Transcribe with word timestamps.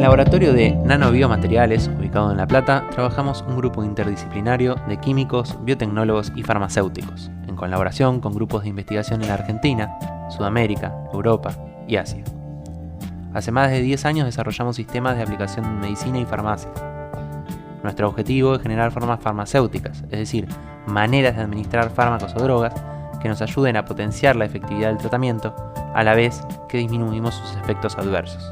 El 0.00 0.04
laboratorio 0.04 0.54
de 0.54 0.70
nanobiomateriales, 0.70 1.88
ubicado 1.88 2.30
en 2.30 2.38
La 2.38 2.46
Plata, 2.46 2.86
trabajamos 2.90 3.44
un 3.46 3.58
grupo 3.58 3.84
interdisciplinario 3.84 4.76
de 4.88 4.96
químicos, 4.96 5.58
biotecnólogos 5.62 6.32
y 6.34 6.42
farmacéuticos, 6.42 7.30
en 7.46 7.54
colaboración 7.54 8.18
con 8.18 8.32
grupos 8.32 8.62
de 8.62 8.70
investigación 8.70 9.22
en 9.22 9.28
Argentina, 9.28 9.98
Sudamérica, 10.30 10.94
Europa 11.12 11.54
y 11.86 11.96
Asia. 11.96 12.24
Hace 13.34 13.52
más 13.52 13.70
de 13.70 13.82
10 13.82 14.06
años 14.06 14.24
desarrollamos 14.24 14.76
sistemas 14.76 15.18
de 15.18 15.22
aplicación 15.22 15.66
en 15.66 15.80
medicina 15.80 16.18
y 16.18 16.24
farmacia. 16.24 16.70
Nuestro 17.82 18.08
objetivo 18.08 18.54
es 18.54 18.62
generar 18.62 18.92
formas 18.92 19.20
farmacéuticas, 19.20 20.04
es 20.04 20.18
decir, 20.18 20.48
maneras 20.86 21.36
de 21.36 21.42
administrar 21.42 21.90
fármacos 21.90 22.34
o 22.36 22.42
drogas 22.42 22.72
que 23.20 23.28
nos 23.28 23.42
ayuden 23.42 23.76
a 23.76 23.84
potenciar 23.84 24.34
la 24.34 24.46
efectividad 24.46 24.88
del 24.88 24.96
tratamiento, 24.96 25.54
a 25.94 26.02
la 26.02 26.14
vez 26.14 26.40
que 26.70 26.78
disminuimos 26.78 27.34
sus 27.34 27.54
efectos 27.56 27.98
adversos. 27.98 28.50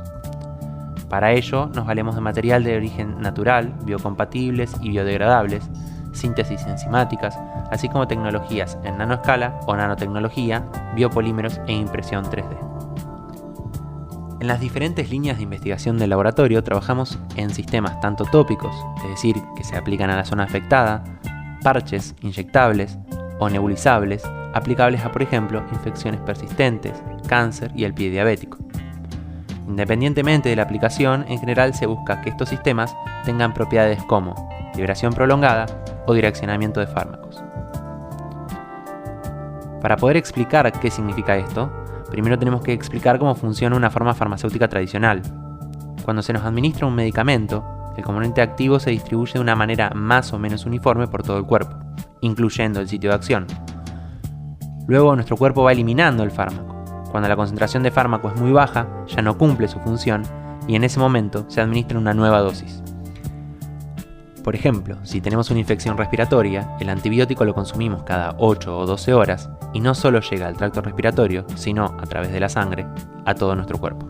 Para 1.09 1.33
ello 1.33 1.71
nos 1.75 1.87
valemos 1.87 2.15
de 2.15 2.21
material 2.21 2.65
de 2.65 2.77
origen 2.77 3.21
natural, 3.21 3.75
biocompatibles 3.85 4.75
y 4.83 4.91
biodegradables, 4.91 5.69
síntesis 6.13 6.67
enzimáticas, 6.67 7.39
así 7.71 7.89
como 7.89 8.07
tecnologías 8.07 8.79
en 8.85 8.99
nanoescala 8.99 9.59
o 9.67 9.75
nanotecnología, 9.75 10.65
biopolímeros 10.95 11.61
e 11.67 11.73
impresión 11.73 12.25
3D. 12.25 12.57
En 14.41 14.47
las 14.47 14.61
diferentes 14.61 15.11
líneas 15.11 15.39
de 15.39 15.45
investigación 15.45 15.99
del 15.99 16.11
laboratorio 16.11 16.63
trabajamos 16.63 17.19
en 17.37 17.51
sistemas 17.51 18.01
tanto 18.01 18.25
tópicos, 18.25 18.75
es 19.03 19.09
decir, 19.11 19.37
que 19.57 19.65
se 19.65 19.77
aplican 19.77 20.11
a 20.11 20.17
la 20.17 20.25
zona 20.25 20.45
afectada, 20.45 21.03
parches 21.63 22.15
inyectables 22.21 22.99
o 23.41 23.49
nebulizables, 23.49 24.23
aplicables 24.55 25.05
a, 25.05 25.11
por 25.11 25.23
ejemplo, 25.23 25.65
infecciones 25.73 26.21
persistentes, 26.21 27.03
cáncer 27.27 27.73
y 27.75 27.85
el 27.85 27.95
pie 27.95 28.11
diabético 28.11 28.68
Independientemente 29.69 30.49
de 30.49 30.57
la 30.57 30.63
aplicación, 30.63 31.27
en 31.29 31.39
general 31.39 31.75
se 31.75 31.85
busca 31.85 32.23
que 32.23 32.31
estos 32.31 32.49
sistemas 32.49 32.97
tengan 33.25 33.53
propiedades 33.53 34.03
como 34.05 34.35
liberación 34.75 35.13
prolongada 35.13 35.67
o 36.07 36.15
direccionamiento 36.15 36.81
de 36.81 36.87
fármacos. 36.87 37.45
Para 39.83 39.97
poder 39.97 40.17
explicar 40.17 40.73
qué 40.73 40.91
significa 40.91 41.37
esto, 41.37 41.71
primero 42.11 42.39
tenemos 42.39 42.63
que 42.63 42.73
explicar 42.73 43.19
cómo 43.19 43.35
funciona 43.35 43.77
una 43.77 43.91
forma 43.91 44.15
farmacéutica 44.15 44.69
tradicional. 44.69 45.21
Cuando 46.03 46.23
se 46.23 46.33
nos 46.33 46.45
administra 46.45 46.87
un 46.87 46.95
medicamento, 46.95 47.63
el 47.97 48.03
componente 48.03 48.41
activo 48.41 48.81
se 48.81 48.91
distribuye 48.91 49.35
de 49.35 49.41
una 49.41 49.55
manera 49.55 49.91
más 49.95 50.33
o 50.33 50.39
menos 50.39 50.65
uniforme 50.65 51.09
por 51.09 51.23
todo 51.23 51.37
el 51.37 51.45
cuerpo, 51.45 51.77
incluyendo 52.23 52.81
el 52.81 52.89
sitio 52.89 53.11
de 53.11 53.17
acción. 53.17 53.47
Luego 54.87 55.15
nuestro 55.15 55.37
cuerpo 55.37 55.63
va 55.63 55.73
eliminando 55.73 56.23
el 56.23 56.31
fármaco 56.31 56.78
cuando 57.11 57.29
la 57.29 57.37
concentración 57.37 57.83
de 57.83 57.91
fármaco 57.91 58.29
es 58.29 58.41
muy 58.41 58.53
baja, 58.53 58.87
ya 59.07 59.23
no 59.23 59.39
cumple 59.39 59.69
su 59.69 59.81
función 59.81 60.23
y 60.67 60.77
en 60.77 60.85
ese 60.85 61.01
momento 61.01 61.45
se 61.49 61.61
administra 61.61 61.99
una 61.99 62.15
nueva 62.15 62.41
dosis. 62.41 62.83
Por 64.45 64.55
ejemplo, 64.55 64.97
si 65.03 65.21
tenemos 65.21 65.51
una 65.51 65.61
infección 65.61 65.99
respiratoria, 65.99 66.77
el 66.81 66.89
antibiótico 66.89 67.45
lo 67.45 67.55
consumimos 67.55 68.05
cada 68.05 68.35
8 68.39 68.79
o 68.79 68.87
12 68.87 69.13
horas 69.13 69.51
y 69.75 69.81
no 69.81 69.95
solo 69.95 70.21
llega 70.21 70.47
al 70.47 70.57
tracto 70.57 70.81
respiratorio, 70.81 71.45
sino 71.55 71.85
a 71.85 72.07
través 72.07 72.33
de 72.33 72.41
la 72.41 72.49
sangre, 72.49 72.87
a 73.27 73.35
todo 73.35 73.55
nuestro 73.55 73.79
cuerpo. 73.79 74.09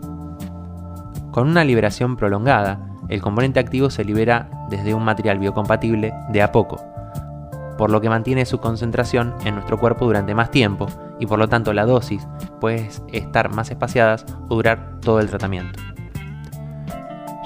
Con 1.31 1.47
una 1.47 1.63
liberación 1.63 2.15
prolongada, 2.15 2.79
el 3.09 3.21
componente 3.21 3.59
activo 3.59 3.89
se 3.89 4.05
libera 4.05 4.49
desde 4.69 4.93
un 4.93 5.03
material 5.03 5.39
biocompatible 5.39 6.13
de 6.31 6.41
a 6.41 6.51
poco, 6.51 6.79
por 7.79 7.91
lo 7.91 8.01
que 8.01 8.09
mantiene 8.09 8.45
su 8.45 8.59
concentración 8.59 9.33
en 9.45 9.55
nuestro 9.55 9.79
cuerpo 9.79 10.03
durante 10.03 10.35
más 10.35 10.51
tiempo 10.51 10.87
y 11.17 11.25
por 11.25 11.39
lo 11.39 11.47
tanto 11.47 11.71
la 11.71 11.85
dosis 11.85 12.27
puede 12.59 12.89
estar 13.13 13.53
más 13.53 13.71
espaciadas 13.71 14.25
o 14.49 14.55
durar 14.55 14.99
todo 14.99 15.21
el 15.21 15.29
tratamiento. 15.29 15.79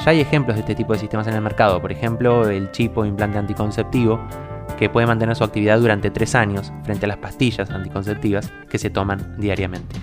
Ya 0.04 0.10
hay 0.10 0.22
ejemplos 0.22 0.56
de 0.56 0.62
este 0.62 0.74
tipo 0.74 0.94
de 0.94 0.98
sistemas 0.98 1.28
en 1.28 1.36
el 1.36 1.42
mercado, 1.42 1.80
por 1.80 1.92
ejemplo 1.92 2.50
el 2.50 2.72
chip 2.72 2.98
o 2.98 3.06
implante 3.06 3.38
anticonceptivo 3.38 4.20
que 4.80 4.90
puede 4.90 5.06
mantener 5.06 5.36
su 5.36 5.44
actividad 5.44 5.78
durante 5.78 6.10
3 6.10 6.34
años 6.34 6.74
frente 6.84 7.06
a 7.06 7.10
las 7.10 7.18
pastillas 7.18 7.70
anticonceptivas 7.70 8.52
que 8.68 8.80
se 8.80 8.90
toman 8.90 9.36
diariamente. 9.38 10.00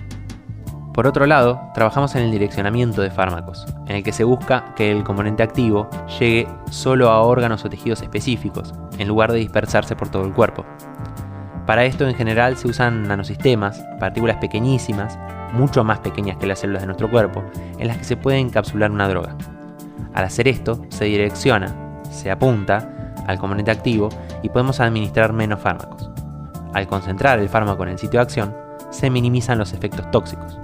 Por 0.93 1.07
otro 1.07 1.25
lado, 1.25 1.61
trabajamos 1.73 2.15
en 2.15 2.23
el 2.23 2.31
direccionamiento 2.31 3.01
de 3.01 3.11
fármacos, 3.11 3.65
en 3.87 3.95
el 3.95 4.03
que 4.03 4.11
se 4.11 4.25
busca 4.25 4.73
que 4.75 4.91
el 4.91 5.05
componente 5.05 5.41
activo 5.41 5.89
llegue 6.19 6.49
solo 6.69 7.09
a 7.09 7.21
órganos 7.21 7.63
o 7.63 7.69
tejidos 7.69 8.01
específicos, 8.01 8.73
en 8.97 9.07
lugar 9.07 9.31
de 9.31 9.39
dispersarse 9.39 9.95
por 9.95 10.09
todo 10.09 10.25
el 10.25 10.33
cuerpo. 10.33 10.65
Para 11.65 11.85
esto 11.85 12.05
en 12.05 12.15
general 12.15 12.57
se 12.57 12.67
usan 12.67 13.03
nanosistemas, 13.03 13.81
partículas 14.01 14.37
pequeñísimas, 14.37 15.17
mucho 15.53 15.85
más 15.85 15.99
pequeñas 15.99 16.35
que 16.37 16.47
las 16.47 16.59
células 16.59 16.81
de 16.81 16.87
nuestro 16.87 17.09
cuerpo, 17.09 17.41
en 17.77 17.87
las 17.87 17.97
que 17.97 18.03
se 18.03 18.17
puede 18.17 18.39
encapsular 18.39 18.91
una 18.91 19.07
droga. 19.07 19.37
Al 20.13 20.25
hacer 20.25 20.49
esto, 20.49 20.81
se 20.89 21.05
direcciona, 21.05 21.73
se 22.09 22.31
apunta 22.31 23.13
al 23.27 23.37
componente 23.37 23.71
activo 23.71 24.09
y 24.43 24.49
podemos 24.49 24.81
administrar 24.81 25.31
menos 25.31 25.61
fármacos. 25.61 26.09
Al 26.73 26.87
concentrar 26.87 27.39
el 27.39 27.47
fármaco 27.47 27.83
en 27.83 27.89
el 27.89 27.97
sitio 27.97 28.19
de 28.19 28.23
acción, 28.23 28.55
se 28.89 29.09
minimizan 29.09 29.57
los 29.57 29.71
efectos 29.71 30.09
tóxicos. 30.11 30.59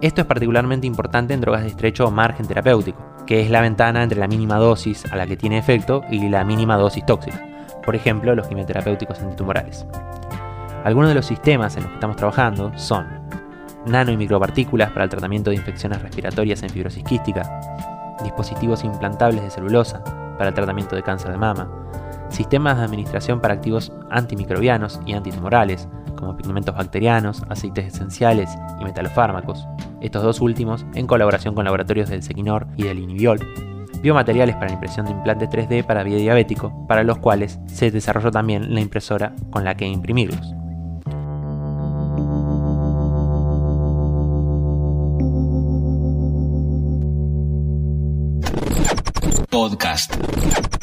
Esto 0.00 0.22
es 0.22 0.26
particularmente 0.26 0.86
importante 0.86 1.34
en 1.34 1.40
drogas 1.40 1.62
de 1.62 1.68
estrecho 1.68 2.10
margen 2.10 2.46
terapéutico, 2.46 2.98
que 3.26 3.42
es 3.42 3.50
la 3.50 3.60
ventana 3.60 4.02
entre 4.02 4.18
la 4.18 4.28
mínima 4.28 4.56
dosis 4.56 5.04
a 5.12 5.16
la 5.16 5.26
que 5.26 5.36
tiene 5.36 5.58
efecto 5.58 6.02
y 6.10 6.28
la 6.28 6.44
mínima 6.44 6.76
dosis 6.76 7.04
tóxica 7.04 7.50
por 7.84 7.96
ejemplo 7.96 8.34
los 8.34 8.46
quimioterapéuticos 8.46 9.20
antitumorales. 9.20 9.86
Algunos 10.84 11.10
de 11.10 11.14
los 11.14 11.26
sistemas 11.26 11.76
en 11.76 11.82
los 11.82 11.90
que 11.90 11.96
estamos 11.96 12.16
trabajando 12.16 12.72
son 12.78 13.06
nano 13.86 14.12
y 14.12 14.16
micropartículas 14.16 14.90
para 14.90 15.04
el 15.04 15.10
tratamiento 15.10 15.50
de 15.50 15.56
infecciones 15.56 16.00
respiratorias 16.02 16.62
en 16.62 16.70
fibrosis 16.70 17.04
quística, 17.04 17.60
dispositivos 18.22 18.84
implantables 18.84 19.42
de 19.42 19.50
celulosa 19.50 20.02
para 20.38 20.48
el 20.48 20.54
tratamiento 20.54 20.96
de 20.96 21.02
cáncer 21.02 21.32
de 21.32 21.38
mama, 21.38 21.68
sistemas 22.28 22.78
de 22.78 22.84
administración 22.84 23.40
para 23.40 23.54
activos 23.54 23.92
antimicrobianos 24.10 25.00
y 25.04 25.14
antitumorales, 25.14 25.88
como 26.16 26.36
pigmentos 26.36 26.76
bacterianos, 26.76 27.42
aceites 27.48 27.94
esenciales 27.94 28.50
y 28.80 28.84
metalofármacos, 28.84 29.66
estos 30.00 30.22
dos 30.22 30.40
últimos 30.40 30.84
en 30.94 31.06
colaboración 31.06 31.54
con 31.54 31.64
laboratorios 31.64 32.08
del 32.08 32.22
Sequinor 32.22 32.66
y 32.76 32.84
del 32.84 32.98
Iniviol, 32.98 33.40
biomateriales 34.02 34.56
para 34.56 34.68
la 34.68 34.74
impresión 34.74 35.06
de 35.06 35.12
implantes 35.12 35.48
3D 35.50 35.84
para 35.84 36.02
vía 36.02 36.18
diabético, 36.18 36.86
para 36.86 37.04
los 37.04 37.18
cuales 37.18 37.58
se 37.66 37.90
desarrolló 37.90 38.30
también 38.30 38.74
la 38.74 38.80
impresora 38.80 39.34
con 39.50 39.64
la 39.64 39.76
que 39.76 39.86
imprimirlos. 39.86 40.54
Podcast. 49.50 50.79